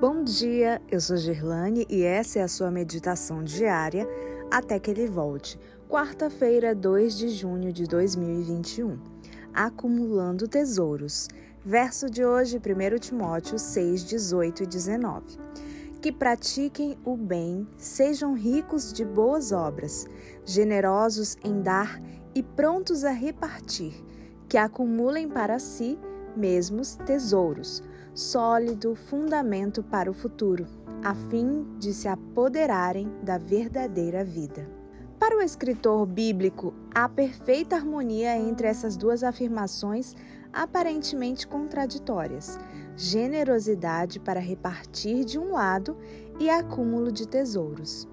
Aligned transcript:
Bom 0.00 0.24
dia, 0.24 0.80
eu 0.90 0.98
sou 0.98 1.18
Gerlane 1.18 1.86
e 1.86 2.02
essa 2.04 2.38
é 2.38 2.42
a 2.42 2.48
sua 2.48 2.70
meditação 2.70 3.44
diária 3.44 4.08
até 4.50 4.78
que 4.78 4.90
ele 4.90 5.06
volte. 5.06 5.60
Quarta-feira, 5.90 6.74
2 6.74 7.18
de 7.18 7.28
junho 7.28 7.70
de 7.70 7.84
2021. 7.84 8.98
Acumulando 9.52 10.48
tesouros. 10.48 11.28
Verso 11.62 12.08
de 12.08 12.24
hoje, 12.24 12.56
1 12.56 12.98
Timóteo 12.98 13.58
6, 13.58 14.06
18 14.06 14.62
e 14.62 14.66
19. 14.66 15.38
Que 16.00 16.10
pratiquem 16.10 16.96
o 17.04 17.14
bem, 17.14 17.68
sejam 17.76 18.32
ricos 18.32 18.94
de 18.94 19.04
boas 19.04 19.52
obras, 19.52 20.06
generosos 20.46 21.36
em 21.44 21.60
dar 21.60 22.00
e 22.34 22.42
prontos 22.42 23.04
a 23.04 23.10
repartir, 23.10 23.92
que 24.48 24.56
acumulem 24.56 25.28
para 25.28 25.58
si 25.58 25.98
mesmos 26.34 26.96
tesouros 27.04 27.82
sólido 28.14 28.94
fundamento 28.94 29.82
para 29.82 30.10
o 30.10 30.14
futuro, 30.14 30.66
a 31.02 31.14
fim 31.14 31.66
de 31.78 31.94
se 31.94 32.08
apoderarem 32.08 33.10
da 33.22 33.38
verdadeira 33.38 34.24
vida. 34.24 34.68
Para 35.18 35.36
o 35.36 35.42
escritor 35.42 36.06
bíblico, 36.06 36.74
há 36.94 37.08
perfeita 37.08 37.76
harmonia 37.76 38.36
entre 38.36 38.66
essas 38.66 38.96
duas 38.96 39.22
afirmações 39.22 40.16
aparentemente 40.52 41.46
contraditórias: 41.46 42.58
generosidade 42.96 44.18
para 44.18 44.40
repartir 44.40 45.24
de 45.24 45.38
um 45.38 45.52
lado 45.52 45.96
e 46.38 46.50
acúmulo 46.50 47.12
de 47.12 47.28
tesouros. 47.28 48.08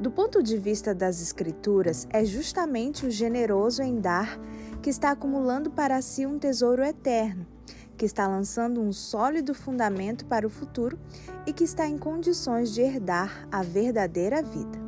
Do 0.00 0.10
ponto 0.10 0.42
de 0.42 0.56
vista 0.56 0.94
das 0.94 1.20
Escrituras, 1.20 2.06
é 2.10 2.24
justamente 2.24 3.06
o 3.06 3.10
generoso 3.10 3.82
em 3.82 4.00
dar 4.00 4.38
que 4.80 4.90
está 4.90 5.10
acumulando 5.10 5.70
para 5.70 6.00
si 6.02 6.24
um 6.24 6.38
tesouro 6.38 6.84
eterno 6.84 7.57
que 7.98 8.06
está 8.06 8.28
lançando 8.28 8.80
um 8.80 8.92
sólido 8.92 9.52
fundamento 9.52 10.24
para 10.24 10.46
o 10.46 10.50
futuro 10.50 10.96
e 11.44 11.52
que 11.52 11.64
está 11.64 11.86
em 11.86 11.98
condições 11.98 12.72
de 12.72 12.80
herdar 12.80 13.46
a 13.50 13.62
verdadeira 13.62 14.40
vida. 14.40 14.78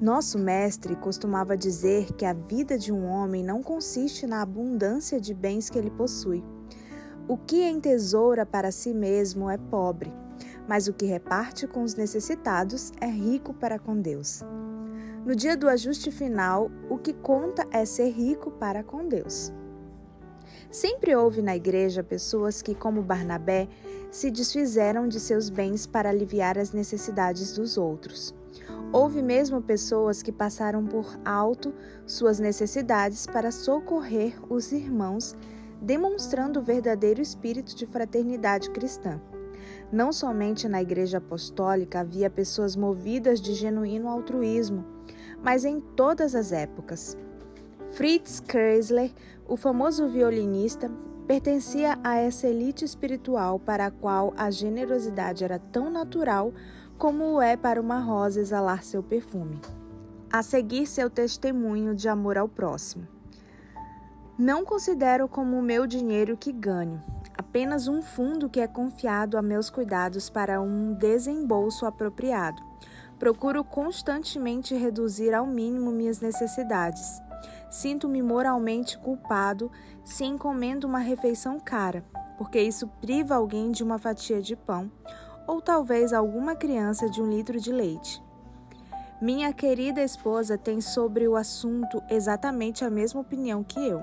Nosso 0.00 0.38
mestre 0.38 0.96
costumava 0.96 1.56
dizer 1.56 2.12
que 2.14 2.24
a 2.24 2.32
vida 2.32 2.78
de 2.78 2.90
um 2.92 3.04
homem 3.04 3.44
não 3.44 3.62
consiste 3.62 4.26
na 4.26 4.40
abundância 4.40 5.20
de 5.20 5.34
bens 5.34 5.68
que 5.68 5.78
ele 5.78 5.90
possui. 5.90 6.42
O 7.28 7.36
que 7.36 7.68
entesoura 7.68 8.46
para 8.46 8.72
si 8.72 8.94
mesmo 8.94 9.50
é 9.50 9.58
pobre, 9.58 10.10
mas 10.66 10.88
o 10.88 10.94
que 10.94 11.04
reparte 11.04 11.66
com 11.66 11.82
os 11.82 11.94
necessitados 11.94 12.92
é 13.00 13.06
rico 13.06 13.52
para 13.52 13.78
com 13.78 14.00
Deus. 14.00 14.42
No 15.26 15.36
dia 15.36 15.56
do 15.56 15.68
ajuste 15.68 16.10
final, 16.10 16.70
o 16.88 16.96
que 16.96 17.12
conta 17.12 17.66
é 17.70 17.84
ser 17.84 18.08
rico 18.10 18.52
para 18.52 18.82
com 18.82 19.06
Deus. 19.06 19.52
Sempre 20.70 21.16
houve 21.16 21.40
na 21.40 21.56
igreja 21.56 22.04
pessoas 22.04 22.60
que, 22.60 22.74
como 22.74 23.02
Barnabé, 23.02 23.68
se 24.10 24.30
desfizeram 24.30 25.08
de 25.08 25.18
seus 25.18 25.48
bens 25.48 25.86
para 25.86 26.10
aliviar 26.10 26.58
as 26.58 26.72
necessidades 26.72 27.54
dos 27.54 27.78
outros. 27.78 28.34
Houve 28.92 29.22
mesmo 29.22 29.62
pessoas 29.62 30.22
que 30.22 30.32
passaram 30.32 30.84
por 30.84 31.18
alto 31.24 31.74
suas 32.06 32.38
necessidades 32.38 33.26
para 33.26 33.50
socorrer 33.50 34.34
os 34.50 34.72
irmãos, 34.72 35.34
demonstrando 35.80 36.60
o 36.60 36.62
verdadeiro 36.62 37.20
espírito 37.20 37.74
de 37.74 37.86
fraternidade 37.86 38.70
cristã. 38.70 39.20
Não 39.90 40.12
somente 40.12 40.68
na 40.68 40.82
Igreja 40.82 41.18
Apostólica 41.18 42.00
havia 42.00 42.28
pessoas 42.28 42.76
movidas 42.76 43.40
de 43.40 43.54
genuíno 43.54 44.08
altruísmo, 44.08 44.84
mas 45.42 45.64
em 45.64 45.80
todas 45.80 46.34
as 46.34 46.52
épocas. 46.52 47.16
Fritz 47.98 48.38
Kreisler, 48.38 49.10
o 49.48 49.56
famoso 49.56 50.06
violinista, 50.06 50.88
pertencia 51.26 51.98
a 52.04 52.14
essa 52.14 52.46
elite 52.46 52.84
espiritual 52.84 53.58
para 53.58 53.86
a 53.86 53.90
qual 53.90 54.32
a 54.36 54.52
generosidade 54.52 55.42
era 55.42 55.58
tão 55.58 55.90
natural 55.90 56.52
como 56.96 57.24
o 57.24 57.42
é 57.42 57.56
para 57.56 57.80
uma 57.80 57.98
rosa 57.98 58.40
exalar 58.40 58.84
seu 58.84 59.02
perfume. 59.02 59.60
A 60.32 60.44
seguir 60.44 60.86
seu 60.86 61.10
testemunho 61.10 61.92
de 61.92 62.08
amor 62.08 62.38
ao 62.38 62.48
próximo. 62.48 63.04
Não 64.38 64.64
considero 64.64 65.26
como 65.26 65.60
meu 65.60 65.84
dinheiro 65.84 66.36
que 66.36 66.52
ganho, 66.52 67.02
apenas 67.36 67.88
um 67.88 68.00
fundo 68.00 68.48
que 68.48 68.60
é 68.60 68.68
confiado 68.68 69.36
a 69.36 69.42
meus 69.42 69.70
cuidados 69.70 70.30
para 70.30 70.60
um 70.60 70.94
desembolso 70.94 71.84
apropriado. 71.84 72.62
Procuro 73.18 73.64
constantemente 73.64 74.76
reduzir 74.76 75.34
ao 75.34 75.44
mínimo 75.44 75.90
minhas 75.90 76.20
necessidades 76.20 77.26
Sinto-me 77.70 78.22
moralmente 78.22 78.98
culpado 78.98 79.70
se 80.04 80.24
encomendo 80.24 80.86
uma 80.86 80.98
refeição 80.98 81.60
cara, 81.60 82.04
porque 82.36 82.60
isso 82.60 82.88
priva 83.00 83.34
alguém 83.34 83.70
de 83.70 83.82
uma 83.82 83.98
fatia 83.98 84.40
de 84.40 84.56
pão 84.56 84.90
ou 85.46 85.62
talvez 85.62 86.12
alguma 86.12 86.54
criança 86.54 87.08
de 87.08 87.22
um 87.22 87.28
litro 87.28 87.58
de 87.58 87.72
leite. 87.72 88.22
Minha 89.20 89.52
querida 89.52 90.02
esposa 90.02 90.56
tem 90.56 90.80
sobre 90.80 91.26
o 91.26 91.34
assunto 91.34 92.02
exatamente 92.08 92.84
a 92.84 92.90
mesma 92.90 93.20
opinião 93.20 93.64
que 93.64 93.80
eu. 93.80 94.00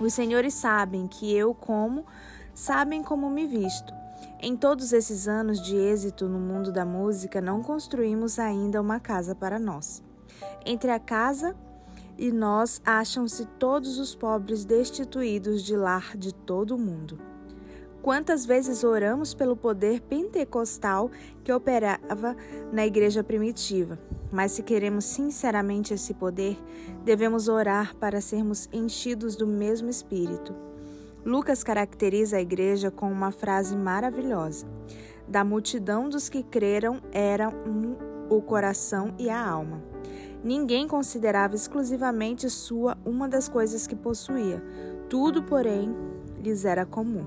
Os 0.00 0.14
senhores 0.14 0.54
sabem 0.54 1.08
que 1.08 1.34
eu 1.34 1.54
como, 1.54 2.06
sabem 2.54 3.02
como 3.02 3.28
me 3.30 3.46
visto. 3.46 3.92
Em 4.40 4.56
todos 4.56 4.92
esses 4.92 5.26
anos 5.26 5.60
de 5.60 5.76
êxito 5.76 6.28
no 6.28 6.38
mundo 6.38 6.70
da 6.70 6.84
música, 6.84 7.40
não 7.40 7.62
construímos 7.62 8.38
ainda 8.38 8.80
uma 8.80 9.00
casa 9.00 9.34
para 9.34 9.58
nós. 9.58 10.02
Entre 10.64 10.90
a 10.90 10.98
casa 11.00 11.56
e 12.22 12.30
nós 12.30 12.80
acham-se 12.86 13.44
todos 13.58 13.98
os 13.98 14.14
pobres 14.14 14.64
destituídos 14.64 15.60
de 15.60 15.74
lar 15.76 16.16
de 16.16 16.32
todo 16.32 16.76
o 16.76 16.78
mundo. 16.78 17.18
Quantas 18.00 18.46
vezes 18.46 18.84
oramos 18.84 19.34
pelo 19.34 19.56
poder 19.56 20.00
pentecostal 20.02 21.10
que 21.42 21.52
operava 21.52 22.36
na 22.72 22.86
igreja 22.86 23.24
primitiva, 23.24 23.98
mas 24.30 24.52
se 24.52 24.62
queremos 24.62 25.04
sinceramente 25.04 25.94
esse 25.94 26.14
poder, 26.14 26.56
devemos 27.04 27.48
orar 27.48 27.96
para 27.96 28.20
sermos 28.20 28.68
enchidos 28.72 29.34
do 29.34 29.46
mesmo 29.46 29.90
Espírito. 29.90 30.54
Lucas 31.24 31.64
caracteriza 31.64 32.36
a 32.36 32.40
igreja 32.40 32.88
com 32.88 33.10
uma 33.10 33.32
frase 33.32 33.76
maravilhosa: 33.76 34.64
Da 35.26 35.42
multidão 35.42 36.08
dos 36.08 36.28
que 36.28 36.44
creram 36.44 37.00
era 37.10 37.48
um, 37.48 37.96
o 38.30 38.40
coração 38.40 39.12
e 39.18 39.28
a 39.28 39.44
alma. 39.44 39.91
Ninguém 40.44 40.88
considerava 40.88 41.54
exclusivamente 41.54 42.50
sua 42.50 42.98
uma 43.04 43.28
das 43.28 43.48
coisas 43.48 43.86
que 43.86 43.94
possuía. 43.94 44.62
Tudo, 45.08 45.42
porém, 45.44 45.94
lhes 46.42 46.64
era 46.64 46.84
comum. 46.84 47.24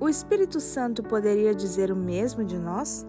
O 0.00 0.08
Espírito 0.08 0.58
Santo 0.58 1.02
poderia 1.02 1.54
dizer 1.54 1.92
o 1.92 1.96
mesmo 1.96 2.44
de 2.44 2.58
nós? 2.58 3.06